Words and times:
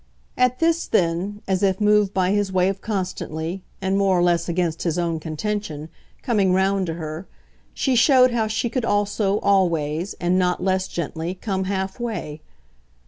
At 0.35 0.57
this 0.57 0.87
then, 0.87 1.43
as 1.47 1.61
if 1.61 1.79
moved 1.79 2.11
by 2.11 2.31
his 2.31 2.51
way 2.51 2.69
of 2.69 2.81
constantly 2.81 3.61
and 3.83 3.99
more 3.99 4.17
or 4.17 4.23
less 4.23 4.49
against 4.49 4.81
his 4.81 4.97
own 4.97 5.19
contention 5.19 5.89
coming 6.23 6.53
round 6.55 6.87
to 6.87 6.95
her, 6.95 7.27
she 7.75 7.95
showed 7.95 8.31
how 8.31 8.47
she 8.47 8.67
could 8.67 8.83
also 8.83 9.39
always, 9.41 10.15
and 10.19 10.39
not 10.39 10.59
less 10.63 10.87
gently, 10.87 11.35
come 11.35 11.65
half 11.65 11.99
way. 11.99 12.41